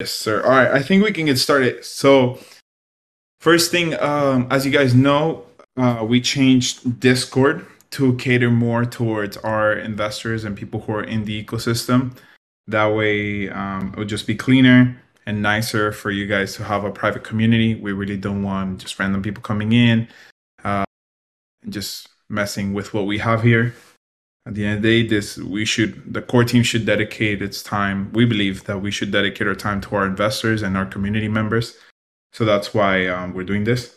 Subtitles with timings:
[0.00, 0.44] Yes, sir.
[0.44, 1.84] All right, I think we can get started.
[1.84, 2.38] So,
[3.40, 5.44] first thing, um, as you guys know,
[5.76, 11.24] uh, we changed Discord to cater more towards our investors and people who are in
[11.24, 12.16] the ecosystem.
[12.68, 16.84] That way, um, it would just be cleaner and nicer for you guys to have
[16.84, 17.74] a private community.
[17.74, 20.06] We really don't want just random people coming in
[20.62, 20.84] uh,
[21.64, 23.74] and just messing with what we have here
[24.46, 27.62] at the end of the day, this we should the core team should dedicate its
[27.62, 28.10] time.
[28.12, 31.76] We believe that we should dedicate our time to our investors and our community members.
[32.32, 33.94] So that's why um, we're doing this.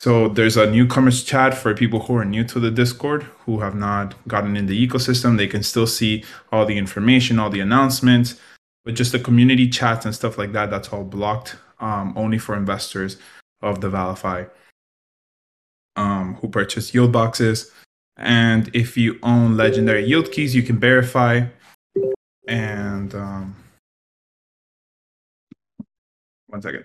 [0.00, 3.74] So there's a newcomers chat for people who are new to the Discord who have
[3.74, 5.38] not gotten in the ecosystem.
[5.38, 8.38] They can still see all the information, all the announcements,
[8.84, 10.70] but just the community chats and stuff like that.
[10.70, 13.16] That's all blocked um, only for investors
[13.62, 14.50] of the ValiFi
[15.96, 17.72] um, who purchase yield boxes.
[18.16, 21.46] And if you own legendary yield keys, you can verify.
[22.46, 23.56] And um,
[26.48, 26.84] one second.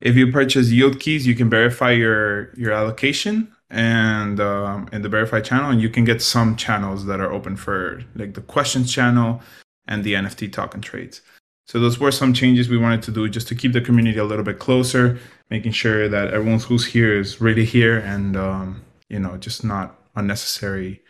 [0.00, 5.08] If you purchase yield keys, you can verify your your allocation and um, in the
[5.08, 8.92] verify channel, and you can get some channels that are open for like the questions
[8.92, 9.42] channel
[9.88, 11.20] and the NFT token trades.
[11.66, 14.24] So those were some changes we wanted to do just to keep the community a
[14.24, 15.18] little bit closer,
[15.50, 19.98] making sure that everyone who's here is really here and um, you know, just not
[20.14, 21.02] unnecessary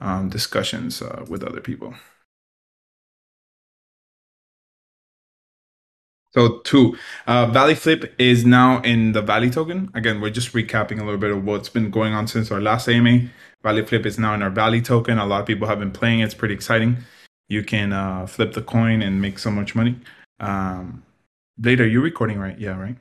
[0.00, 1.94] um, discussions uh, with other people.
[6.32, 9.90] So two, uh, Valley Flip is now in the Valley token.
[9.94, 12.88] Again, we're just recapping a little bit of what's been going on since our last
[12.88, 13.20] AMA.
[13.62, 15.18] Valley Flip is now in our Valley token.
[15.18, 16.20] A lot of people have been playing.
[16.20, 16.98] It's pretty exciting.
[17.48, 19.98] You can uh, flip the coin and make so much money.
[20.38, 21.02] Um,
[21.56, 22.58] Blade, are you recording right?
[22.58, 22.96] Yeah, right.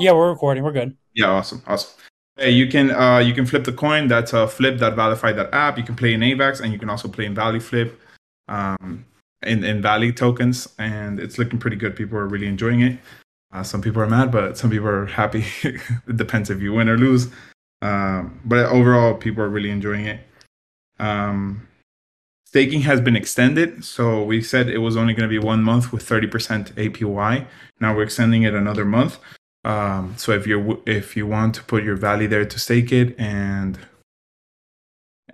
[0.00, 0.64] Yeah, we're recording.
[0.64, 0.96] We're good.
[1.14, 1.90] Yeah, awesome, awesome.
[2.38, 4.06] Hey, you can uh, you can flip the coin.
[4.06, 5.76] That's a flip.valifi.app.
[5.76, 8.00] You can play in AVAX and you can also play in Valley Flip,
[8.46, 9.04] um,
[9.42, 11.96] in in Valley tokens, and it's looking pretty good.
[11.96, 13.00] People are really enjoying it.
[13.52, 15.44] Uh, some people are mad, but some people are happy.
[15.64, 17.28] it depends if you win or lose.
[17.82, 20.20] Um, but overall, people are really enjoying it.
[21.00, 21.66] Um,
[22.44, 25.92] staking has been extended, so we said it was only going to be one month
[25.92, 27.46] with 30% APY.
[27.80, 29.18] Now we're extending it another month.
[29.64, 33.18] Um, so if you if you want to put your value there to stake it
[33.18, 33.78] and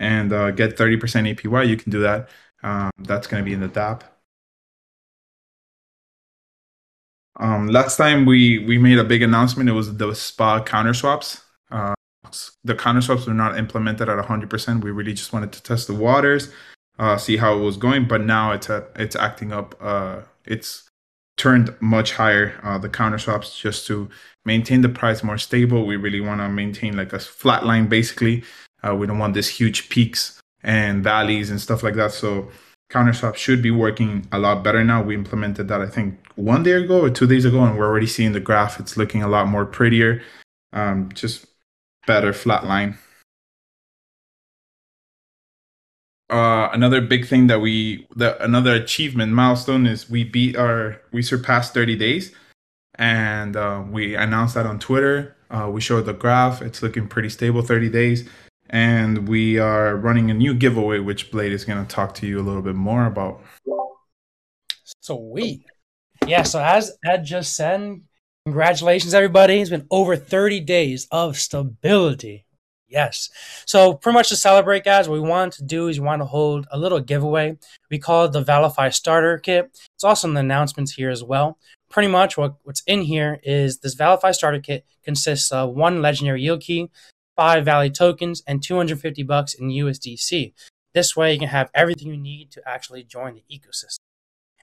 [0.00, 0.98] and uh, get 30%
[1.36, 2.28] APY, you can do that.
[2.62, 4.02] Um, that's going to be in the DApp.
[7.36, 9.68] Um, last time we we made a big announcement.
[9.68, 11.42] It was the SPA counter swaps.
[11.70, 11.94] Uh,
[12.64, 14.82] the counter swaps were not implemented at 100%.
[14.82, 16.52] We really just wanted to test the waters,
[16.98, 18.06] uh, see how it was going.
[18.06, 19.74] But now it's a, it's acting up.
[19.80, 20.88] Uh, it's
[21.36, 24.08] turned much higher uh, the counter swaps just to
[24.44, 25.86] maintain the price more stable.
[25.86, 28.44] We really want to maintain like a flat line basically.
[28.82, 32.12] Uh, we don't want this huge peaks and valleys and stuff like that.
[32.12, 32.50] So
[32.90, 35.02] counter swap should be working a lot better now.
[35.02, 38.06] We implemented that i think one day ago or two days ago and we're already
[38.06, 38.78] seeing the graph.
[38.78, 40.22] It's looking a lot more prettier.
[40.72, 41.46] Um, just
[42.06, 42.98] better flat line
[46.30, 51.22] uh, another big thing that we the another achievement milestone is we beat our we
[51.22, 52.32] surpassed 30 days.
[52.96, 55.36] And uh, we announced that on twitter.
[55.50, 56.62] Uh, we showed the graph.
[56.62, 58.28] It's looking pretty stable 30 days.
[58.70, 62.40] And we are running a new giveaway which blade is going to talk to you
[62.40, 63.42] a little bit more about.
[65.00, 65.66] Sweet.
[66.26, 68.00] Yeah so as ed just said
[68.46, 69.60] congratulations everybody.
[69.60, 72.43] It's been over 30 days of stability
[72.94, 73.28] Yes.
[73.66, 76.26] So pretty much to celebrate, guys, what we want to do is we want to
[76.26, 77.58] hold a little giveaway.
[77.90, 79.76] We call it the ValiFi Starter Kit.
[79.96, 81.58] It's also in the announcements here as well.
[81.90, 86.42] Pretty much what, what's in here is this ValiFi Starter Kit consists of one legendary
[86.42, 86.88] yield key,
[87.34, 90.52] five Valley tokens, and 250 bucks in USDC.
[90.92, 93.98] This way you can have everything you need to actually join the ecosystem.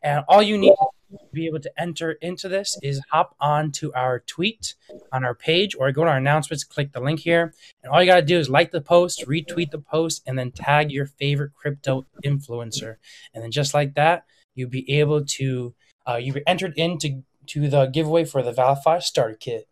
[0.02, 0.88] And all you need to
[1.31, 4.75] be able to enter into this is hop on to our tweet
[5.12, 7.53] on our page or go to our announcements, click the link here.
[7.84, 10.52] And all you got to do is like the post, retweet the post, and then
[10.52, 12.97] tag your favorite crypto influencer.
[13.34, 14.25] And then just like that,
[14.56, 15.74] you'll be able to,
[16.08, 19.68] uh, you've entered into to the giveaway for the ValiFi starter kit.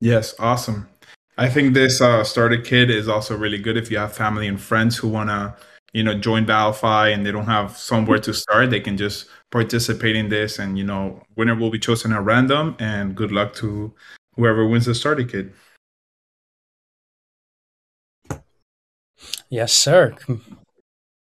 [0.00, 0.88] Yes, awesome.
[1.36, 4.60] I think this uh, starter kit is also really good if you have family and
[4.60, 5.54] friends who want to
[5.94, 10.16] you know join ValiFi and they don't have somewhere to start, they can just participate
[10.16, 12.76] in this, and you know winner will be chosen at random.
[12.78, 13.94] And good luck to
[14.36, 15.54] whoever wins the starter kit.
[19.48, 20.14] Yes, sir.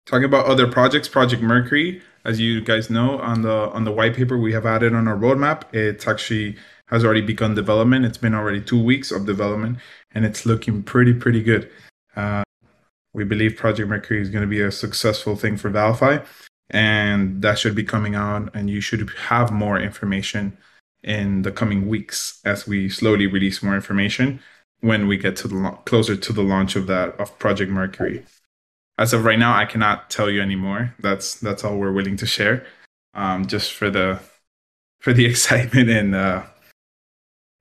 [0.06, 4.16] Talking about other projects, Project Mercury, as you guys know, on the on the white
[4.16, 5.64] paper we have added on our roadmap.
[5.74, 6.56] It's actually
[6.88, 8.06] has already begun development.
[8.06, 9.80] It's been already two weeks of development,
[10.12, 11.70] and it's looking pretty pretty good.
[12.16, 12.44] Uh,
[13.14, 16.26] we believe Project Mercury is going to be a successful thing for ValiFi.
[16.72, 20.56] and that should be coming out and you should have more information
[21.04, 24.40] in the coming weeks as we slowly release more information
[24.82, 28.24] when we get to the lo- closer to the launch of that of project mercury.
[29.00, 30.94] As of right now i cannot tell you anymore.
[31.00, 32.66] That's that's all we're willing to share
[33.16, 34.20] um, just for the
[35.02, 36.44] for the excitement and uh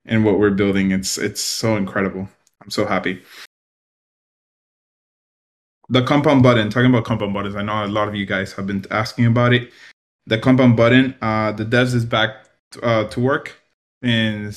[0.05, 0.91] and what we're building.
[0.91, 2.29] It's it's so incredible.
[2.61, 3.23] I'm so happy
[5.89, 8.67] the compound button talking about compound buttons i know a lot of you guys have
[8.67, 9.71] been asking about it.
[10.27, 12.45] The compound button uh the devs is back
[12.83, 13.59] uh to work
[14.01, 14.55] and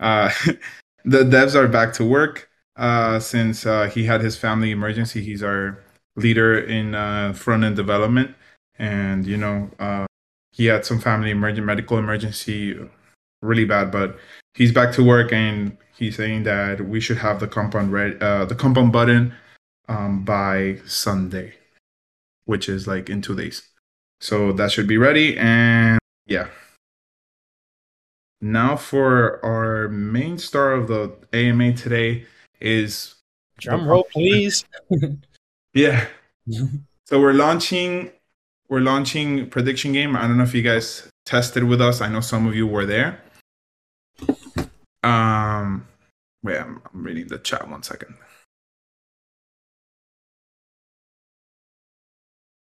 [0.00, 0.30] uh
[1.04, 5.22] the devs are back to work uh since uh he had his family emergency.
[5.22, 5.78] He's our
[6.16, 8.34] leader in uh front end development.
[8.78, 10.06] And you know uh
[10.50, 12.78] he had some family emergent medical emergency
[13.42, 14.18] really bad but
[14.54, 18.44] he's back to work and he's saying that we should have the compound ready uh
[18.44, 19.32] the compound button
[19.88, 21.54] um by sunday
[22.44, 23.68] which is like in two days.
[24.20, 26.48] So that should be ready and yeah.
[28.40, 32.26] Now for our main star of the ama today
[32.60, 33.14] is
[33.58, 34.64] Drum roll, please.
[35.74, 36.06] yeah.
[37.06, 38.10] So we're launching
[38.68, 40.16] we're launching prediction game.
[40.16, 42.00] I don't know if you guys tested with us.
[42.00, 43.20] I know some of you were there
[45.02, 45.86] um
[46.42, 48.14] wait i'm, I'm reading the chat one second.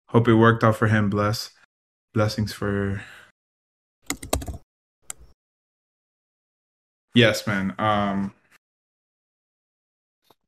[0.08, 1.10] Hope it worked out for him.
[1.10, 1.50] Bless
[2.12, 3.02] blessings for
[7.14, 7.74] yes man.
[7.78, 8.32] Um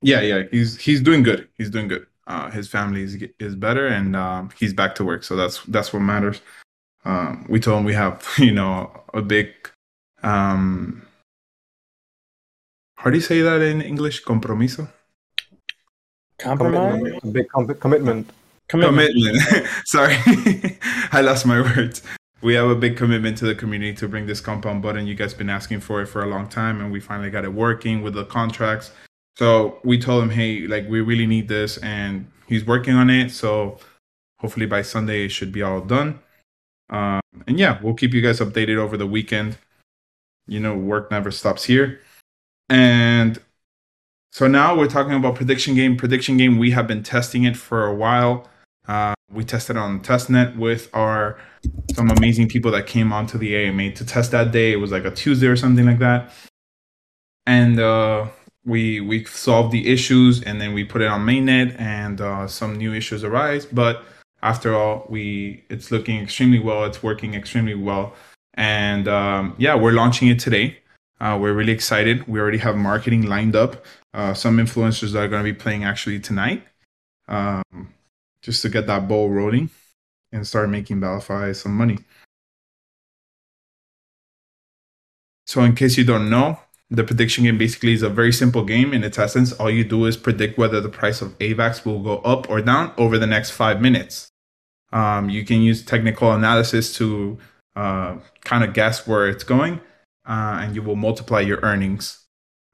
[0.03, 1.49] yeah yeah he's he's doing good.
[1.59, 2.07] He's doing good.
[2.29, 5.25] Uh his family is is better and um he's back to work.
[5.25, 6.41] So that's that's what matters.
[7.05, 9.49] Um we told him we have you know a big
[10.23, 11.06] um
[13.07, 14.25] how do you say that in english?
[14.25, 14.89] Compromiso?
[16.39, 16.99] Compromise?
[16.99, 17.23] Commitment.
[17.23, 18.31] A big com- commitment.
[18.67, 19.13] Commitment.
[19.13, 19.69] commitment.
[19.85, 20.17] Sorry.
[21.13, 22.03] I lost my words.
[22.43, 25.07] We have a big commitment to the community to bring this compound button.
[25.07, 27.53] You guys been asking for it for a long time and we finally got it
[27.53, 28.91] working with the contracts.
[29.37, 33.31] So we told him hey like we really need this and he's working on it.
[33.31, 33.79] So
[34.41, 36.19] hopefully by sunday it should be all done.
[36.91, 39.59] Um, and yeah we'll keep you guys updated over the weekend.
[40.49, 42.01] You know work never stops here
[42.69, 43.39] and
[44.33, 47.87] so now we're talking about prediction game prediction game we have been testing it for
[47.87, 48.49] a while
[48.89, 51.39] uh, we tested on testnet with our
[51.95, 54.73] some amazing people that came onto the AMA to test that day.
[54.73, 56.33] It was like a Tuesday or something like that,
[57.47, 58.27] and uh,
[58.65, 62.77] we we solved the issues, and then we put it on mainnet, and uh, some
[62.77, 63.67] new issues arise.
[63.67, 64.05] But
[64.43, 66.85] after all, we it's looking extremely well.
[66.85, 68.15] It's working extremely well,
[68.55, 70.79] and um, yeah, we're launching it today.
[71.21, 72.27] Uh, we're really excited.
[72.29, 73.85] We already have marketing lined up.
[74.13, 76.65] Uh, some influencers that are going to be playing actually tonight.
[77.29, 77.93] Um,
[78.43, 79.71] just to get that ball rolling
[80.33, 81.99] and start making ValiFi some money.
[85.47, 86.61] So, in case you don't know,
[86.91, 88.93] the prediction game basically is a very simple game.
[88.93, 92.19] In its essence, all you do is predict whether the price of AVAX will go
[92.19, 94.31] up or down over the next five minutes.
[94.93, 97.39] Um, you can use technical analysis to
[97.75, 99.81] uh, kind of guess where it's going,
[100.27, 102.27] uh, and you will multiply your earnings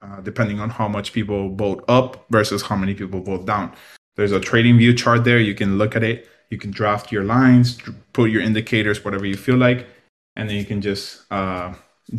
[0.03, 3.73] uh, depending on how much people vote up versus how many people vote down.
[4.17, 5.39] There's a trading view chart there.
[5.39, 6.29] You can look at it.
[6.51, 7.79] You can draft your lines,
[8.13, 9.87] put your indicators, whatever you feel like,
[10.37, 11.73] and then you can just uh,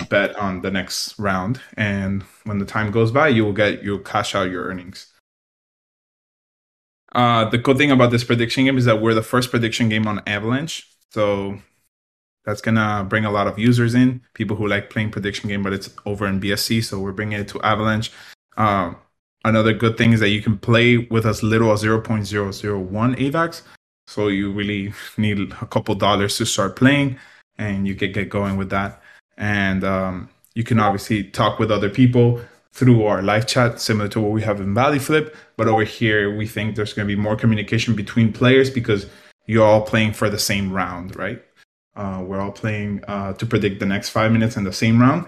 [0.09, 1.59] bet on the next round.
[1.77, 5.07] And when the time goes by, you will get you'll cash out your earnings.
[7.13, 10.07] Uh, the cool thing about this prediction game is that we're the first prediction game
[10.07, 11.59] on Avalanche, so
[12.45, 15.73] that's gonna bring a lot of users in, people who like playing prediction game, but
[15.73, 18.11] it's over in BSC, so we're bringing it to Avalanche.
[18.57, 18.97] Um,
[19.45, 23.61] another good thing is that you can play with as little as 0.001 AVAX.
[24.07, 27.17] So you really need a couple dollars to start playing
[27.57, 29.01] and you can get going with that.
[29.37, 34.19] And um, you can obviously talk with other people through our live chat, similar to
[34.19, 35.35] what we have in Valley Flip.
[35.57, 39.07] But over here, we think there's going to be more communication between players because
[39.45, 41.43] you're all playing for the same round, right?
[41.95, 45.27] Uh, we're all playing uh, to predict the next five minutes in the same round.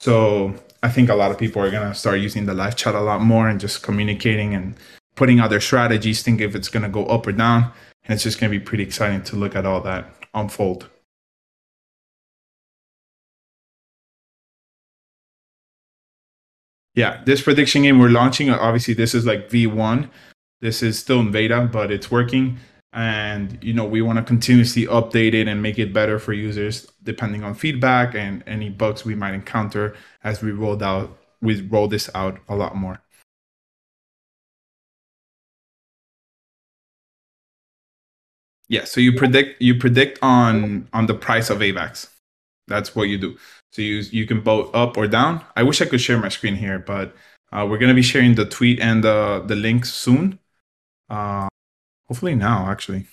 [0.00, 3.00] So I think a lot of people are gonna start using the live chat a
[3.00, 4.76] lot more and just communicating and
[5.16, 7.72] putting out their strategies, think if it's gonna go up or down.
[8.04, 10.88] And it's just gonna be pretty exciting to look at all that unfold.
[16.94, 20.08] Yeah, this prediction game we're launching, obviously this is like V1.
[20.60, 22.58] This is still in beta, but it's working.
[22.92, 26.86] And you know, we want to continuously update it and make it better for users
[27.02, 31.88] depending on feedback and any bugs we might encounter as we rolled out we roll
[31.88, 33.00] this out a lot more.
[38.68, 42.10] Yeah, so you predict you predict on on the price of AVAX.
[42.66, 43.38] That's what you do.
[43.72, 45.44] So you you can vote up or down.
[45.54, 47.14] I wish I could share my screen here, but
[47.52, 50.40] uh, we're gonna be sharing the tweet and the the link soon.
[51.08, 51.48] Uh,
[52.08, 53.06] hopefully now, actually.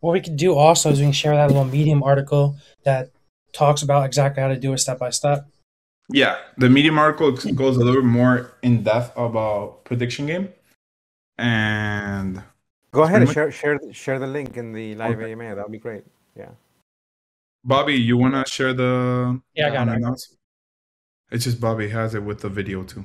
[0.00, 3.10] What we could do also is we can share that little Medium article that
[3.52, 5.48] talks about exactly how to do it step by step.
[6.08, 10.50] Yeah, the Medium article goes a little more in depth about prediction game,
[11.38, 12.42] and
[12.92, 15.32] go ahead and share share share the link in the live okay.
[15.32, 15.56] AMA.
[15.56, 16.04] That would be great.
[16.36, 16.50] Yeah.
[17.64, 19.40] Bobby, you want to share the?
[19.54, 20.26] Yeah, I got it.
[21.32, 23.04] It's just Bobby has it with the video too,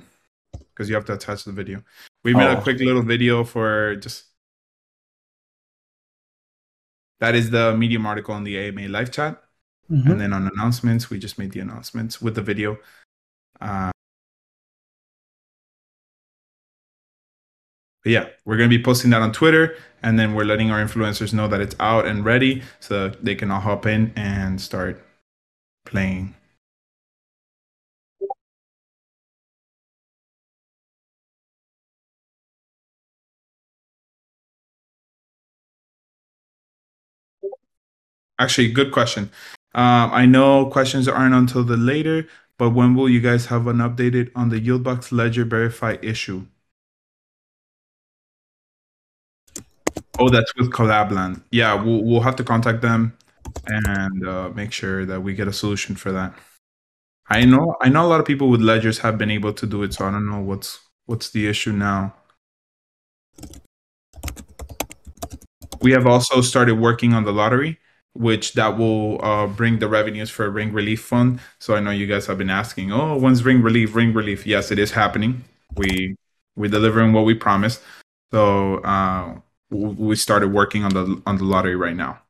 [0.51, 1.81] because you have to attach the video.
[2.23, 2.59] We made oh.
[2.59, 4.25] a quick little video for just.
[7.21, 9.41] That is the Medium article on the AMA live chat.
[9.89, 10.11] Mm-hmm.
[10.11, 12.79] And then on announcements, we just made the announcements with the video.
[13.61, 13.91] Uh,
[18.03, 19.77] but yeah, we're going to be posting that on Twitter.
[20.01, 23.51] And then we're letting our influencers know that it's out and ready so they can
[23.51, 25.05] all hop in and start
[25.85, 26.33] playing.
[38.41, 39.29] Actually, good question.
[39.75, 43.77] Um, I know questions aren't until the later, but when will you guys have an
[43.77, 46.47] updated on the Yieldbox Ledger Verify issue?
[50.19, 51.43] Oh, that's with Collab.Land.
[51.51, 53.17] Yeah, we'll we'll have to contact them
[53.67, 56.33] and uh, make sure that we get a solution for that.
[57.29, 59.83] I know I know a lot of people with ledgers have been able to do
[59.83, 62.15] it, so I don't know what's what's the issue now.
[65.81, 67.79] We have also started working on the lottery
[68.13, 71.39] which that will uh, bring the revenues for Ring Relief Fund.
[71.59, 73.95] So I know you guys have been asking, oh, when's Ring Relief?
[73.95, 74.45] Ring Relief?
[74.45, 75.43] Yes, it is happening.
[75.75, 76.15] We
[76.55, 77.81] we're delivering what we promised.
[78.31, 79.39] So uh,
[79.69, 82.21] we started working on the on the lottery right now.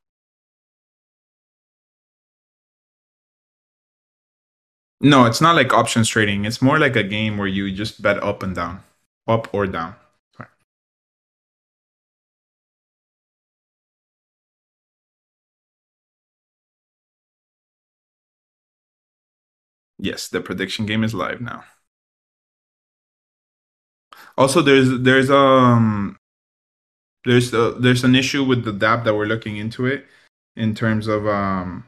[5.02, 6.46] No, it's not like options trading.
[6.46, 8.84] It's more like a game where you just bet up and down,
[9.28, 9.96] up or down.
[20.02, 21.64] Yes, the prediction game is live now.
[24.38, 26.18] Also, there's there's um
[27.26, 30.06] there's a, there's an issue with the DApp that we're looking into it
[30.56, 31.86] in terms of um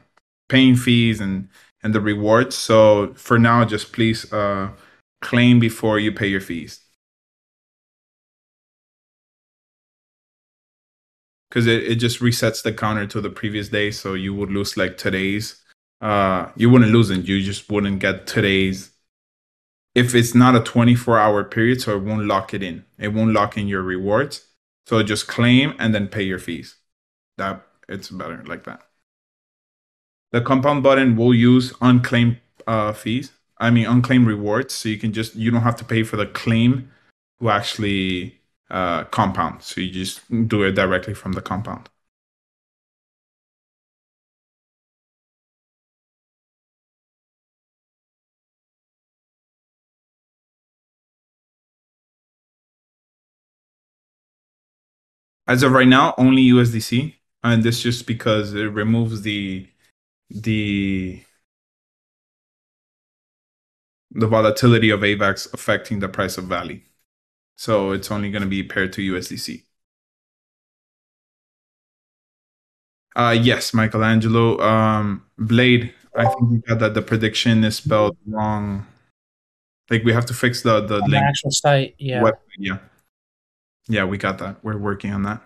[0.48, 1.48] paying fees and
[1.82, 2.56] and the rewards.
[2.56, 4.70] So for now, just please uh
[5.20, 6.80] claim before you pay your fees.
[11.48, 14.76] Because it, it just resets the counter to the previous day, so you would lose
[14.76, 15.62] like today's
[16.04, 17.24] uh, you wouldn't lose it.
[17.24, 18.90] You just wouldn't get today's.
[19.94, 22.84] If it's not a 24 hour period, so it won't lock it in.
[22.98, 24.46] It won't lock in your rewards.
[24.86, 26.76] So just claim and then pay your fees.
[27.38, 28.82] That it's better like that.
[30.30, 33.32] The compound button will use unclaimed uh, fees.
[33.56, 34.74] I mean unclaimed rewards.
[34.74, 36.90] So you can just you don't have to pay for the claim
[37.40, 39.62] to actually uh, compound.
[39.62, 41.88] So you just do it directly from the compound.
[55.46, 59.68] As of right now, only USDC, and this just because it removes the
[60.30, 61.22] the
[64.10, 66.84] the volatility of AVAX affecting the price of Valley.
[67.56, 69.64] So it's only going to be paired to USDC.
[73.16, 74.58] Uh, yes, Michelangelo.
[74.60, 78.86] Um, Blade, I think we got that the prediction is spelled wrong.
[79.90, 81.22] Like we have to fix the the, link.
[81.22, 81.94] actual site.
[81.98, 82.22] Yeah.
[82.22, 82.78] Web, yeah.
[83.88, 84.56] Yeah, we got that.
[84.62, 85.42] We're working on that.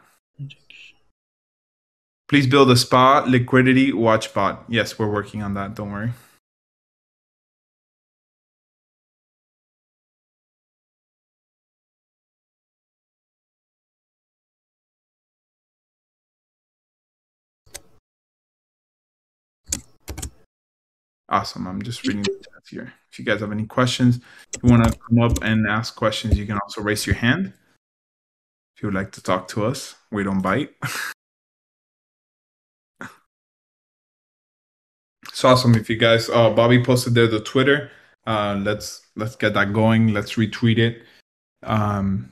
[2.29, 4.65] Please build a spa liquidity watch bot.
[4.69, 5.75] Yes, we're working on that.
[5.75, 6.13] Don't worry.
[21.31, 21.67] Awesome.
[21.67, 22.95] I'm just reading the chat here.
[23.11, 24.21] If you guys have any questions,
[24.63, 27.53] you want to come up and ask questions, you can also raise your hand.
[28.79, 30.71] If you would like to talk to us, we don't bite.
[35.27, 37.91] it's awesome if you guys uh Bobby posted there the Twitter.
[38.25, 40.15] Uh let's let's get that going.
[40.15, 41.03] Let's retweet it.
[41.65, 42.31] Um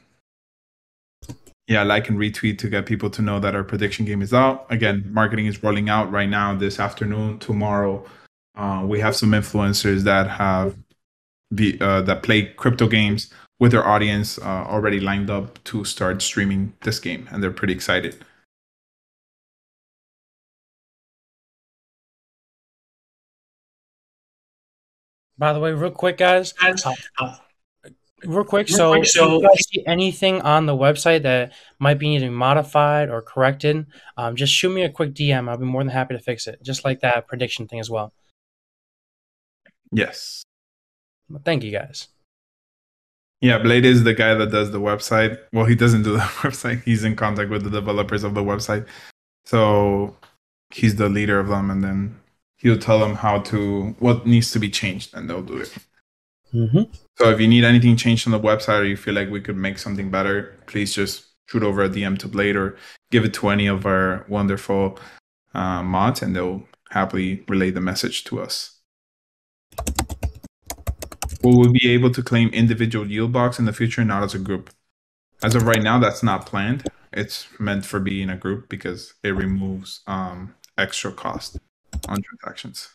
[1.67, 4.67] yeah, like and retweet to get people to know that our prediction game is out.
[4.71, 8.07] Again, marketing is rolling out right now this afternoon, tomorrow.
[8.55, 10.77] Uh, we have some influencers that have
[11.51, 16.23] the uh, that play crypto games with their audience uh, already lined up to start
[16.23, 18.25] streaming this game, and they're pretty excited.
[25.39, 26.55] By the way, real quick, guys.
[26.63, 27.37] Um, uh,
[28.25, 28.69] real quick.
[28.69, 33.87] So, so, quick, see anything on the website that might be needing modified or corrected,
[34.17, 35.49] um, just shoot me a quick DM.
[35.49, 36.63] I'll be more than happy to fix it.
[36.63, 38.13] Just like that prediction thing as well.
[39.93, 40.43] Yes.
[41.29, 42.09] Well, thank you, guys.
[43.47, 45.39] Yeah, Blade is the guy that does the website.
[45.53, 46.83] Well, he doesn't do the website.
[46.83, 48.89] He's in contact with the developers of the website.
[49.45, 50.17] So
[50.71, 52.19] he's the leader of them and then
[52.57, 55.73] he'll tell them how to what needs to be changed and they'll do it.
[56.53, 56.93] Mm-hmm.
[57.19, 59.57] So if you need anything changed on the website or you feel like we could
[59.57, 62.77] make something better, please just shoot over a DM to Blade or
[63.13, 64.99] give it to any of our wonderful
[65.55, 68.76] uh, mods and they'll happily relay the message to us.
[71.47, 74.39] Will we be able to claim individual yield blocks in the future, not as a
[74.41, 74.69] group?
[75.45, 76.89] As of right now, that's not planned.
[77.13, 81.57] It's meant for being a group because it removes um, extra cost
[82.09, 82.89] on transactions.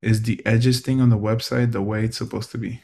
[0.00, 2.80] Is the edges thing on the website the way it's supposed to be?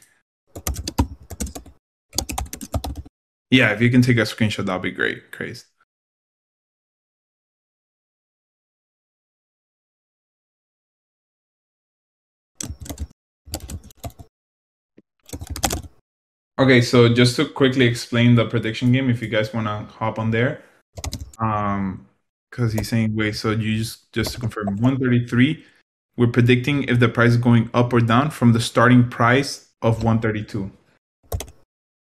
[3.49, 5.31] Yeah, if you can take a screenshot, that'd be great.
[5.31, 5.63] Crazy.
[16.59, 20.19] Okay, so just to quickly explain the prediction game, if you guys want to hop
[20.19, 20.61] on there,
[21.39, 22.05] um,
[22.51, 25.63] because he's saying, wait, so you just just to confirm, one thirty three,
[26.17, 30.03] we're predicting if the price is going up or down from the starting price of
[30.03, 30.69] one thirty two.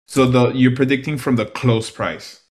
[0.07, 2.45] So the you're predicting from the close price,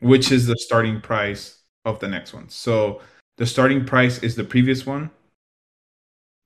[0.00, 2.48] which is the starting price of the next one.
[2.48, 3.02] So
[3.36, 5.12] the starting price is the previous one.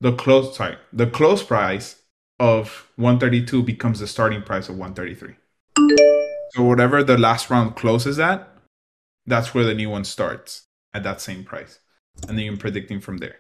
[0.02, 2.01] The close sorry, the close price
[2.42, 5.36] of 132 becomes the starting price of 133.
[6.50, 8.48] So whatever the last round closes at,
[9.24, 11.78] that's where the new one starts at that same price.
[12.28, 13.36] And then you're predicting from there.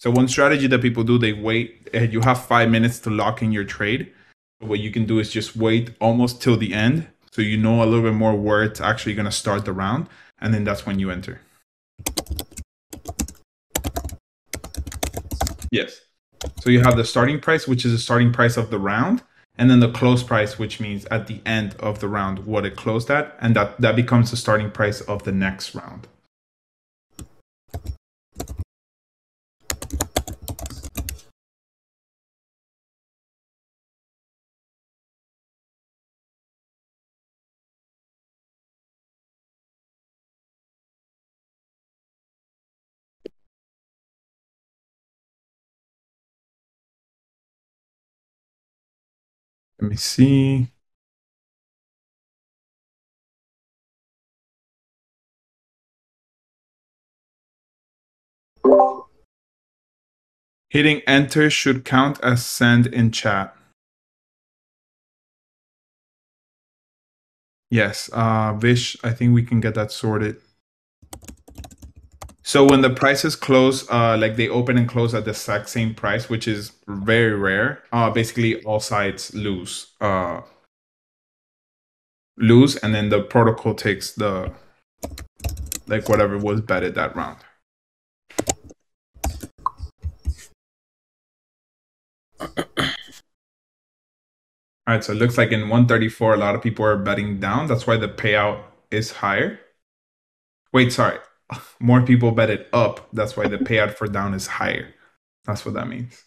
[0.00, 3.42] So one strategy that people do, they wait, eh, you have five minutes to lock
[3.42, 4.12] in your trade.
[4.58, 7.06] What you can do is just wait almost till the end.
[7.30, 10.08] So you know a little bit more where it's actually going to start the round.
[10.40, 11.40] And then that's when you enter.
[15.70, 16.00] Yes.
[16.60, 19.22] So you have the starting price, which is the starting price of the round,
[19.58, 22.76] and then the close price, which means at the end of the round what it
[22.76, 26.08] closed at, and that that becomes the starting price of the next round.
[49.84, 50.68] Let me see.
[60.70, 63.54] Hitting enter should count as send in chat.
[67.70, 70.40] Yes, uh, Vish, I think we can get that sorted.
[72.54, 75.92] So when the prices close, uh, like they open and close at the exact same
[75.92, 77.82] price, which is very rare.
[77.90, 79.88] Uh, basically all sides lose.
[80.00, 80.42] Uh,
[82.36, 84.52] lose, and then the protocol takes the
[85.88, 87.38] like whatever was betted that round.
[92.38, 92.46] All
[94.86, 97.66] right, so it looks like in 134, a lot of people are betting down.
[97.66, 98.62] That's why the payout
[98.92, 99.58] is higher.
[100.72, 101.18] Wait, sorry.
[101.80, 103.08] More people bet it up.
[103.12, 104.94] That's why the payout for down is higher.
[105.44, 106.24] That's what that means.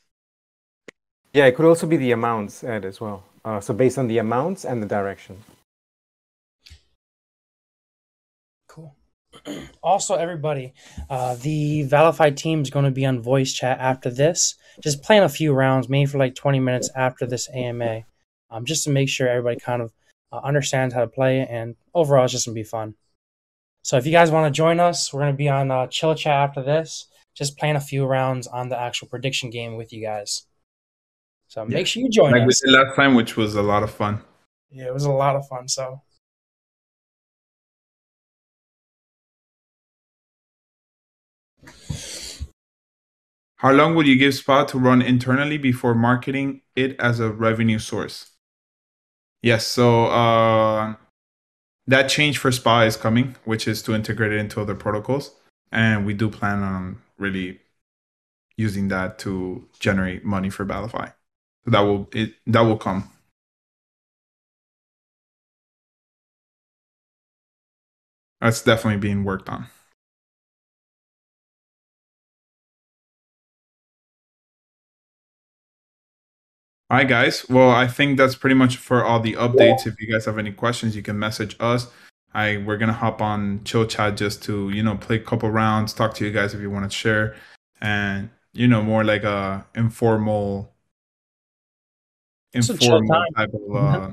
[1.33, 3.23] Yeah, it could also be the amounts, Ed, as well.
[3.43, 5.43] Uh, so based on the amounts and the direction.
[8.67, 8.95] Cool.
[9.83, 10.73] also, everybody,
[11.09, 14.55] uh, the ValiFi team is going to be on voice chat after this.
[14.81, 18.03] Just playing a few rounds, maybe for like 20 minutes after this AMA,
[18.51, 19.93] um, just to make sure everybody kind of
[20.31, 21.39] uh, understands how to play.
[21.39, 22.95] And overall, it's just going to be fun.
[23.87, 26.13] So if you guys want to join us, we're going to be on uh, chill
[26.13, 30.01] chat after this, just playing a few rounds on the actual prediction game with you
[30.01, 30.45] guys.
[31.47, 31.77] So Yeah.
[31.77, 32.39] make sure you join us.
[32.39, 32.59] Like we us.
[32.59, 34.19] did last time, which was a lot of fun.
[34.69, 35.69] Yeah, it was a lot of fun.
[35.69, 36.01] So
[43.55, 47.79] How long would you give Spot to run internally before marketing it as a revenue
[47.79, 48.31] source?
[49.41, 50.95] Yes, so uh,
[51.87, 55.31] that change for SPA is coming, which is to integrate it into other protocols.
[55.71, 57.59] And we do plan on really
[58.57, 61.13] using that to generate money for ValiFi.
[61.65, 63.09] So that will it that will come.
[68.41, 69.67] That's definitely being worked on.
[76.89, 77.45] All right, guys.
[77.49, 79.85] Well, I think that's pretty much for all the updates.
[79.85, 81.87] If you guys have any questions, you can message us.
[82.33, 85.93] I we're gonna hop on chill chat just to you know play a couple rounds,
[85.93, 87.35] talk to you guys if you want to share,
[87.81, 90.73] and you know more like a informal,
[92.53, 94.11] informal type of uh,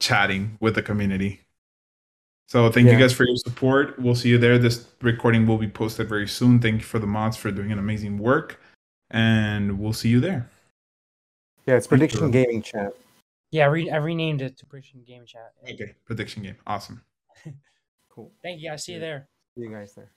[0.00, 1.40] chatting with the community.
[2.46, 3.98] So thank you guys for your support.
[3.98, 4.58] We'll see you there.
[4.58, 6.60] This recording will be posted very soon.
[6.60, 8.60] Thank you for the mods for doing an amazing work,
[9.10, 10.48] and we'll see you there.
[11.66, 12.08] Yeah, it's Thank you.
[12.08, 12.94] prediction gaming chat.
[13.50, 15.52] Yeah, I, re- I renamed it to Prediction Game Chat.
[15.62, 17.02] Okay, prediction game, awesome.
[18.10, 18.32] Cool.
[18.44, 18.70] Thank you.
[18.70, 19.28] I see you there.
[19.56, 20.12] See you guys there.